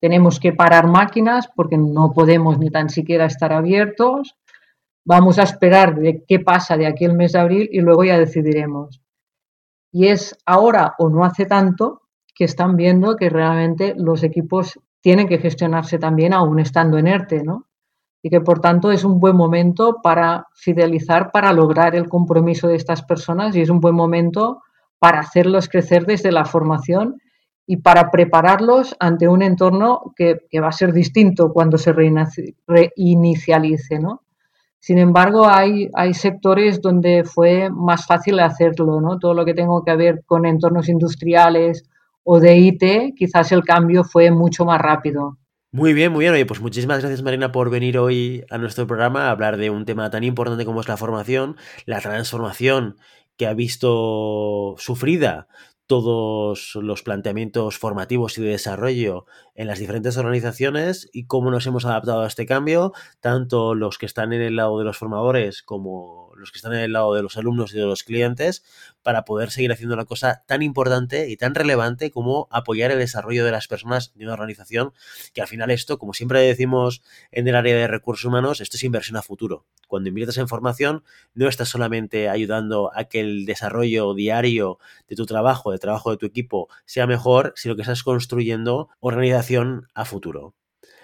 tenemos 0.00 0.40
que 0.40 0.52
parar 0.52 0.88
máquinas 0.88 1.48
porque 1.54 1.78
no 1.78 2.12
podemos 2.12 2.58
ni 2.58 2.68
tan 2.68 2.88
siquiera 2.88 3.26
estar 3.26 3.52
abiertos. 3.52 4.34
Vamos 5.06 5.38
a 5.38 5.44
esperar 5.44 5.94
de 5.94 6.24
qué 6.26 6.40
pasa 6.40 6.76
de 6.76 6.88
aquí 6.88 7.04
el 7.04 7.14
mes 7.14 7.30
de 7.30 7.38
abril 7.38 7.68
y 7.70 7.80
luego 7.80 8.02
ya 8.02 8.18
decidiremos. 8.18 9.00
Y 9.92 10.08
es 10.08 10.36
ahora 10.46 10.96
o 10.98 11.08
no 11.08 11.24
hace 11.24 11.46
tanto 11.46 12.02
que 12.34 12.42
están 12.42 12.74
viendo 12.74 13.14
que 13.14 13.30
realmente 13.30 13.94
los 13.96 14.24
equipos 14.24 14.80
tienen 15.00 15.28
que 15.28 15.38
gestionarse 15.38 15.96
también 15.96 16.32
aún 16.32 16.58
estando 16.58 16.98
en 16.98 17.06
ERTE, 17.06 17.44
¿no? 17.44 17.68
Y 18.20 18.30
que 18.30 18.40
por 18.40 18.58
tanto 18.58 18.90
es 18.90 19.04
un 19.04 19.20
buen 19.20 19.36
momento 19.36 20.00
para 20.02 20.48
fidelizar, 20.54 21.30
para 21.30 21.52
lograr 21.52 21.94
el 21.94 22.08
compromiso 22.08 22.66
de 22.66 22.74
estas 22.74 23.04
personas 23.04 23.54
y 23.54 23.60
es 23.60 23.70
un 23.70 23.78
buen 23.78 23.94
momento 23.94 24.60
para 25.04 25.20
hacerlos 25.20 25.68
crecer 25.68 26.06
desde 26.06 26.32
la 26.32 26.46
formación 26.46 27.20
y 27.66 27.76
para 27.76 28.10
prepararlos 28.10 28.96
ante 28.98 29.28
un 29.28 29.42
entorno 29.42 30.14
que, 30.16 30.38
va 30.58 30.68
a 30.68 30.72
ser 30.72 30.94
distinto 30.94 31.52
cuando 31.52 31.76
se 31.76 31.92
reinicialice. 31.92 33.98
¿no? 33.98 34.22
Sin 34.80 34.96
embargo, 34.96 35.46
hay, 35.46 35.90
hay 35.92 36.14
sectores 36.14 36.80
donde 36.80 37.22
fue 37.22 37.68
más 37.68 38.06
fácil 38.06 38.40
hacerlo, 38.40 39.02
¿no? 39.02 39.18
todo 39.18 39.34
lo 39.34 39.44
que 39.44 39.52
tengo 39.52 39.84
que 39.84 39.94
ver 39.94 40.22
con 40.24 40.46
entornos 40.46 40.88
industriales 40.88 41.84
o 42.22 42.40
de 42.40 42.56
IT, 42.56 43.14
quizás 43.14 43.52
el 43.52 43.62
cambio 43.62 44.04
fue 44.04 44.30
mucho 44.30 44.64
más 44.64 44.80
rápido. 44.80 45.36
Muy 45.70 45.92
bien, 45.92 46.12
muy 46.12 46.20
bien. 46.20 46.32
Oye, 46.32 46.46
pues 46.46 46.62
muchísimas 46.62 47.00
gracias 47.00 47.22
Marina 47.22 47.52
por 47.52 47.68
venir 47.68 47.98
hoy 47.98 48.42
a 48.48 48.56
nuestro 48.56 48.86
programa 48.86 49.26
a 49.26 49.32
hablar 49.32 49.58
de 49.58 49.68
un 49.68 49.84
tema 49.84 50.08
tan 50.08 50.24
importante 50.24 50.64
como 50.64 50.80
es 50.80 50.88
la 50.88 50.96
formación, 50.96 51.56
la 51.84 52.00
transformación 52.00 52.96
que 53.36 53.46
ha 53.46 53.54
visto 53.54 54.74
sufrida 54.78 55.48
todos 55.86 56.76
los 56.76 57.02
planteamientos 57.02 57.78
formativos 57.78 58.38
y 58.38 58.42
de 58.42 58.50
desarrollo 58.50 59.26
en 59.54 59.66
las 59.66 59.78
diferentes 59.78 60.16
organizaciones 60.16 61.10
y 61.12 61.26
cómo 61.26 61.50
nos 61.50 61.66
hemos 61.66 61.84
adaptado 61.84 62.22
a 62.22 62.26
este 62.26 62.46
cambio, 62.46 62.92
tanto 63.20 63.74
los 63.74 63.98
que 63.98 64.06
están 64.06 64.32
en 64.32 64.40
el 64.40 64.56
lado 64.56 64.78
de 64.78 64.84
los 64.84 64.96
formadores 64.96 65.62
como 65.62 66.23
los 66.36 66.52
que 66.52 66.58
están 66.58 66.72
en 66.72 66.80
el 66.80 66.92
lado 66.92 67.14
de 67.14 67.22
los 67.22 67.36
alumnos 67.36 67.72
y 67.74 67.78
de 67.78 67.84
los 67.84 68.04
clientes, 68.04 68.64
para 69.02 69.24
poder 69.24 69.50
seguir 69.50 69.72
haciendo 69.72 69.94
una 69.94 70.04
cosa 70.04 70.44
tan 70.46 70.62
importante 70.62 71.28
y 71.28 71.36
tan 71.36 71.54
relevante 71.54 72.10
como 72.10 72.48
apoyar 72.50 72.90
el 72.90 72.98
desarrollo 72.98 73.44
de 73.44 73.50
las 73.50 73.68
personas 73.68 74.12
de 74.14 74.24
una 74.24 74.34
organización, 74.34 74.92
que 75.32 75.42
al 75.42 75.48
final 75.48 75.70
esto, 75.70 75.98
como 75.98 76.14
siempre 76.14 76.40
decimos 76.40 77.02
en 77.30 77.46
el 77.48 77.54
área 77.54 77.76
de 77.76 77.86
recursos 77.86 78.24
humanos, 78.24 78.60
esto 78.60 78.76
es 78.76 78.84
inversión 78.84 79.16
a 79.16 79.22
futuro. 79.22 79.66
Cuando 79.88 80.08
inviertes 80.08 80.38
en 80.38 80.48
formación, 80.48 81.04
no 81.34 81.48
estás 81.48 81.68
solamente 81.68 82.28
ayudando 82.28 82.90
a 82.94 83.04
que 83.04 83.20
el 83.20 83.46
desarrollo 83.46 84.14
diario 84.14 84.78
de 85.08 85.16
tu 85.16 85.26
trabajo, 85.26 85.70
del 85.70 85.80
trabajo 85.80 86.10
de 86.10 86.16
tu 86.16 86.26
equipo, 86.26 86.68
sea 86.84 87.06
mejor, 87.06 87.52
sino 87.56 87.76
que 87.76 87.82
estás 87.82 88.02
construyendo 88.02 88.88
organización 89.00 89.88
a 89.94 90.04
futuro. 90.04 90.54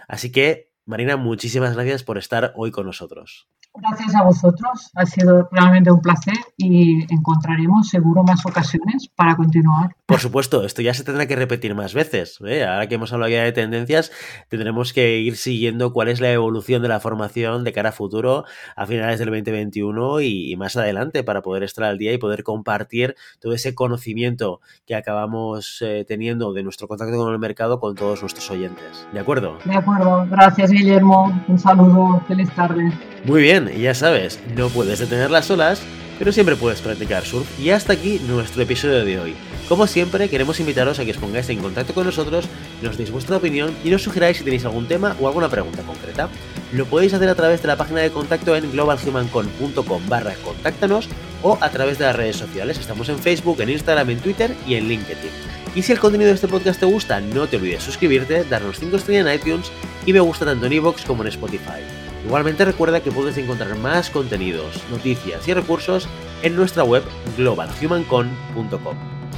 Así 0.08 0.32
que, 0.32 0.69
Marina, 0.90 1.16
muchísimas 1.16 1.75
gracias 1.75 2.02
por 2.02 2.18
estar 2.18 2.52
hoy 2.56 2.73
con 2.73 2.85
nosotros. 2.85 3.49
Gracias 3.73 4.16
a 4.16 4.25
vosotros, 4.25 4.90
ha 4.97 5.06
sido 5.06 5.49
realmente 5.52 5.92
un 5.92 6.00
placer 6.00 6.35
y 6.56 7.04
encontraremos 7.14 7.88
seguro 7.88 8.25
más 8.25 8.44
ocasiones 8.44 9.09
para 9.14 9.37
continuar. 9.37 9.94
Por 10.06 10.18
supuesto, 10.18 10.64
esto 10.64 10.82
ya 10.82 10.92
se 10.92 11.04
tendrá 11.04 11.26
que 11.26 11.37
repetir 11.37 11.76
más 11.76 11.94
veces. 11.94 12.40
¿eh? 12.44 12.64
Ahora 12.64 12.88
que 12.88 12.97
hemos 12.97 13.12
hablado 13.12 13.30
ya 13.30 13.44
de 13.44 13.52
tendencias, 13.52 14.11
tendremos 14.49 14.92
que 14.92 15.18
ir 15.18 15.37
siguiendo 15.37 15.92
cuál 15.92 16.09
es 16.09 16.20
la 16.20 16.32
evolución 16.32 16.82
de 16.82 16.88
la 16.88 16.99
formación 16.99 17.62
de 17.62 17.73
cara 17.73 17.90
a 17.90 17.92
futuro 17.92 18.44
a 18.75 18.87
finales 18.87 19.20
del 19.20 19.28
2021 19.28 20.20
y, 20.20 20.56
más 20.56 20.76
adelante 20.76 21.23
para 21.23 21.40
poder 21.40 21.62
estar 21.62 21.85
al 21.85 21.97
día 21.97 22.12
y 22.12 22.18
poder 22.18 22.42
compartir 22.42 23.14
todo 23.38 23.52
ese 23.52 23.76
conocimiento 23.76 24.61
que 24.85 24.97
acabamos 24.97 25.80
eh, 25.80 26.04
teniendo 26.06 26.52
de 26.52 26.64
nuestro 26.64 26.88
contacto 26.88 27.16
con 27.16 27.32
el 27.32 27.38
mercado 27.38 27.78
con 27.78 27.94
todos 27.94 28.20
nuestros 28.20 28.50
oyentes. 28.50 29.06
¿De 29.12 29.20
acuerdo? 29.20 29.59
De 29.64 29.76
acuerdo. 29.76 30.26
Gracias, 30.28 30.73
Guillermo. 30.80 31.44
Un 31.49 31.58
saludo. 31.58 32.22
Feliz 32.26 32.50
tarde. 32.54 32.90
Muy 33.25 33.42
bien 33.42 33.68
ya 33.78 33.94
sabes, 33.94 34.40
no 34.56 34.68
puedes 34.68 34.99
detener 34.99 35.30
las 35.30 35.50
olas, 35.50 35.82
pero 36.18 36.32
siempre 36.32 36.56
puedes 36.56 36.80
practicar 36.80 37.25
surf. 37.25 37.46
Y 37.60 37.70
hasta 37.70 37.92
aquí 37.92 38.20
nuestro 38.26 38.62
episodio 38.62 39.04
de 39.04 39.20
hoy. 39.20 39.34
Como 39.68 39.87
siempre, 39.87 40.28
queremos 40.28 40.58
invitaros 40.58 40.99
a 40.99 41.04
que 41.04 41.12
os 41.12 41.16
pongáis 41.16 41.49
en 41.50 41.60
contacto 41.60 41.94
con 41.94 42.04
nosotros, 42.04 42.49
nos 42.82 42.96
deis 42.96 43.10
vuestra 43.10 43.37
opinión 43.37 43.75
y 43.84 43.90
nos 43.90 44.02
sugeráis 44.02 44.38
si 44.38 44.44
tenéis 44.44 44.64
algún 44.64 44.88
tema 44.88 45.14
o 45.20 45.28
alguna 45.28 45.49
pregunta 45.49 45.82
concreta. 45.82 46.28
Lo 46.72 46.87
podéis 46.87 47.14
hacer 47.14 47.28
a 47.28 47.34
través 47.34 47.62
de 47.62 47.68
la 47.68 47.76
página 47.76 48.00
de 48.00 48.10
contacto 48.10 48.56
en 48.56 48.70
globalhumancon.com 48.72 50.08
barra 50.08 50.34
contáctanos 50.44 51.08
o 51.42 51.56
a 51.60 51.68
través 51.70 51.99
de 51.99 52.06
las 52.06 52.16
redes 52.16 52.37
sociales. 52.37 52.78
Estamos 52.78 53.08
en 53.08 53.18
Facebook, 53.18 53.60
en 53.60 53.70
Instagram, 53.70 54.10
en 54.10 54.18
Twitter 54.18 54.56
y 54.66 54.75
en 54.75 54.88
LinkedIn. 54.88 55.60
Y 55.74 55.82
si 55.82 55.92
el 55.92 56.00
contenido 56.00 56.28
de 56.28 56.34
este 56.34 56.48
podcast 56.48 56.80
te 56.80 56.86
gusta, 56.86 57.20
no 57.20 57.46
te 57.46 57.56
olvides 57.56 57.82
suscribirte, 57.82 58.44
darnos 58.44 58.78
5 58.78 58.96
estrellas 58.96 59.26
en 59.26 59.34
iTunes 59.34 59.70
y 60.04 60.12
me 60.12 60.20
gusta 60.20 60.44
tanto 60.44 60.66
en 60.66 60.72
iVoox 60.72 61.04
como 61.04 61.22
en 61.22 61.28
Spotify. 61.28 61.80
Igualmente 62.24 62.64
recuerda 62.64 63.00
que 63.00 63.12
puedes 63.12 63.36
encontrar 63.38 63.74
más 63.76 64.10
contenidos, 64.10 64.82
noticias 64.90 65.46
y 65.46 65.54
recursos 65.54 66.08
en 66.42 66.56
nuestra 66.56 66.84
web 66.84 67.02
globalhumancon.com. 67.36 68.96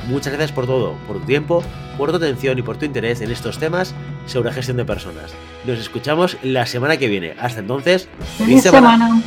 Muchas 0.08 0.32
gracias 0.32 0.52
por 0.52 0.66
todo, 0.66 0.96
por 1.06 1.20
tu 1.20 1.26
tiempo, 1.26 1.62
por 1.96 2.10
tu 2.10 2.16
atención 2.16 2.58
y 2.58 2.62
por 2.62 2.76
tu 2.76 2.86
interés 2.86 3.20
en 3.20 3.30
estos 3.30 3.58
temas 3.58 3.94
sobre 4.26 4.52
gestión 4.52 4.78
de 4.78 4.84
personas. 4.84 5.32
Nos 5.64 5.78
escuchamos 5.78 6.36
la 6.42 6.66
semana 6.66 6.96
que 6.96 7.08
viene. 7.08 7.34
Hasta 7.38 7.60
entonces, 7.60 8.08
feliz 8.38 8.62
semana. 8.62 9.22